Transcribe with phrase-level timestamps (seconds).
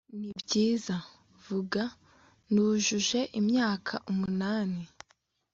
[0.19, 0.95] nibyiza
[1.43, 1.83] vuba,
[2.53, 4.83] nujuje imyaka umunani